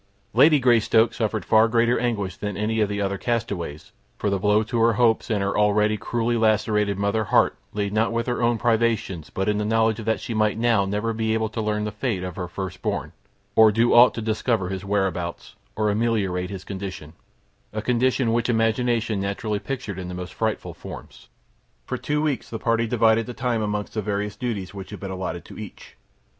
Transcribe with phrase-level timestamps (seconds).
[0.33, 4.63] Lady Greystoke suffered far greater anguish than any other of the castaways, for the blow
[4.63, 8.57] to her hopes and her already cruelly lacerated mother heart lay not in her own
[8.57, 11.91] privations but in the knowledge that she might now never be able to learn the
[11.91, 13.11] fate of her first born
[13.55, 19.59] or do aught to discover his whereabouts, or ameliorate his condition—a condition which imagination naturally
[19.59, 21.29] pictured in the most frightful forms.
[21.85, 25.11] For two weeks the party divided the time amongst the various duties which had been
[25.11, 25.95] allotted to each.